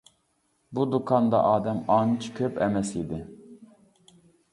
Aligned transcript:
بۇ 0.77 0.85
دۇكاندا 0.93 1.41
ئادەم 1.49 1.81
ئانچە 1.97 2.31
كۆپ 2.39 2.57
ئەمەس 2.67 2.95
ئىدى. 3.03 3.21